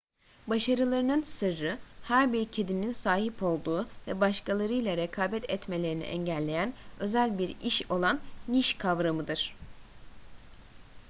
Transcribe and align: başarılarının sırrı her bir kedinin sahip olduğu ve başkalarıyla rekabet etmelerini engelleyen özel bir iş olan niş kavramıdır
başarılarının 0.47 1.21
sırrı 1.21 1.77
her 2.03 2.33
bir 2.33 2.51
kedinin 2.51 2.91
sahip 2.93 3.43
olduğu 3.43 3.87
ve 4.07 4.19
başkalarıyla 4.21 4.97
rekabet 4.97 5.49
etmelerini 5.49 6.03
engelleyen 6.03 6.73
özel 6.99 7.37
bir 7.39 7.55
iş 7.63 7.91
olan 7.91 8.19
niş 8.47 8.73
kavramıdır 8.73 9.55